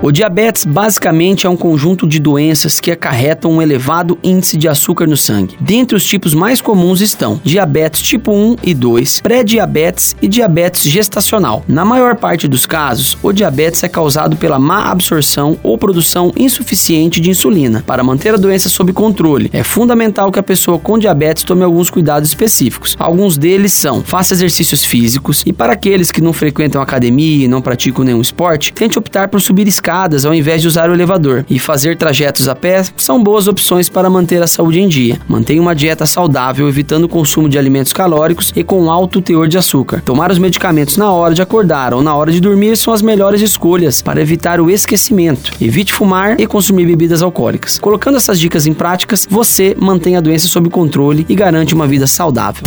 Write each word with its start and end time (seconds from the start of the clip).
O 0.00 0.12
diabetes 0.12 0.64
basicamente 0.64 1.44
é 1.44 1.50
um 1.50 1.56
conjunto 1.56 2.06
de 2.06 2.20
doenças 2.20 2.78
que 2.78 2.92
acarretam 2.92 3.50
um 3.50 3.60
elevado 3.60 4.16
índice 4.22 4.56
de 4.56 4.68
açúcar 4.68 5.08
no 5.08 5.16
sangue. 5.16 5.56
Dentre 5.58 5.96
os 5.96 6.04
tipos 6.04 6.34
mais 6.34 6.60
comuns 6.60 7.00
estão 7.00 7.40
diabetes 7.42 8.00
tipo 8.00 8.30
1 8.32 8.58
e 8.62 8.74
2, 8.74 9.20
pré-diabetes 9.22 10.14
e 10.22 10.28
diabetes 10.28 10.84
gestacional. 10.84 11.64
Na 11.66 11.84
maior 11.84 12.14
parte 12.14 12.46
dos 12.46 12.64
casos, 12.64 13.18
o 13.24 13.32
diabetes 13.32 13.82
é 13.82 13.88
causado 13.88 14.36
pela 14.36 14.56
má 14.56 14.88
absorção 14.88 15.58
ou 15.64 15.76
produção 15.76 16.32
insuficiente 16.36 17.20
de 17.20 17.30
insulina. 17.30 17.82
Para 17.84 18.04
manter 18.04 18.34
a 18.34 18.38
doença 18.38 18.68
sob 18.68 18.92
controle, 18.92 19.50
é 19.52 19.64
fundamental 19.64 20.30
que 20.30 20.38
a 20.38 20.44
pessoa 20.44 20.78
com 20.78 20.96
diabetes 20.96 21.42
tome 21.42 21.64
alguns 21.64 21.90
cuidados 21.90 22.28
específicos. 22.28 22.94
Alguns 23.00 23.36
deles 23.36 23.72
são: 23.72 24.04
faça 24.04 24.32
exercícios 24.32 24.84
físicos 24.84 25.42
e 25.44 25.52
para 25.52 25.72
aqueles 25.72 26.12
que 26.12 26.20
não 26.20 26.32
frequentam 26.32 26.80
academia 26.80 27.46
e 27.46 27.48
não 27.48 27.60
praticam 27.60 28.04
nenhum 28.04 28.20
esporte, 28.20 28.72
tente 28.72 28.96
optar 28.96 29.26
por 29.26 29.40
subir 29.40 29.66
escadas 29.66 29.87
escadas 29.88 30.26
ao 30.26 30.34
invés 30.34 30.60
de 30.60 30.68
usar 30.68 30.90
o 30.90 30.92
elevador. 30.92 31.46
E 31.48 31.58
fazer 31.58 31.96
trajetos 31.96 32.46
a 32.46 32.54
pé 32.54 32.82
são 32.96 33.22
boas 33.22 33.48
opções 33.48 33.88
para 33.88 34.10
manter 34.10 34.42
a 34.42 34.46
saúde 34.46 34.80
em 34.80 34.86
dia. 34.86 35.18
Mantenha 35.26 35.62
uma 35.62 35.74
dieta 35.74 36.04
saudável, 36.04 36.68
evitando 36.68 37.04
o 37.04 37.08
consumo 37.08 37.48
de 37.48 37.58
alimentos 37.58 37.92
calóricos 37.92 38.52
e 38.54 38.62
com 38.62 38.90
alto 38.90 39.22
teor 39.22 39.48
de 39.48 39.56
açúcar. 39.56 40.02
Tomar 40.04 40.30
os 40.30 40.38
medicamentos 40.38 40.98
na 40.98 41.10
hora 41.10 41.34
de 41.34 41.40
acordar 41.40 41.94
ou 41.94 42.02
na 42.02 42.14
hora 42.14 42.30
de 42.30 42.38
dormir 42.38 42.76
são 42.76 42.92
as 42.92 43.00
melhores 43.00 43.40
escolhas 43.40 44.02
para 44.02 44.20
evitar 44.20 44.60
o 44.60 44.70
esquecimento. 44.70 45.52
Evite 45.58 45.94
fumar 45.94 46.38
e 46.38 46.46
consumir 46.46 46.84
bebidas 46.84 47.22
alcoólicas. 47.22 47.78
Colocando 47.78 48.18
essas 48.18 48.38
dicas 48.38 48.66
em 48.66 48.74
práticas, 48.74 49.26
você 49.30 49.74
mantém 49.78 50.16
a 50.16 50.20
doença 50.20 50.48
sob 50.48 50.68
controle 50.68 51.24
e 51.30 51.34
garante 51.34 51.74
uma 51.74 51.86
vida 51.86 52.06
saudável. 52.06 52.62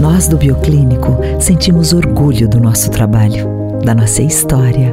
Nós 0.00 0.26
do 0.26 0.36
Bioclínico 0.36 1.16
sentimos 1.38 1.92
orgulho 1.92 2.48
do 2.48 2.58
nosso 2.58 2.90
trabalho, 2.90 3.48
da 3.84 3.94
nossa 3.94 4.22
história 4.22 4.92